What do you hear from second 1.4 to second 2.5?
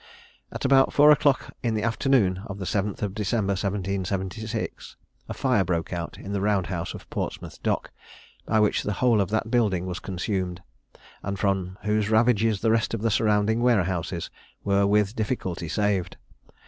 in the afternoon